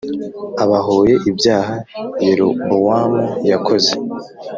[0.63, 1.73] abahoye ibyaha
[2.23, 3.91] Yerobowamu yakoze